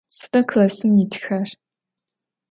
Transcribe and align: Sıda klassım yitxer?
Sıda 0.17 0.41
klassım 0.49 0.93
yitxer? 0.99 1.47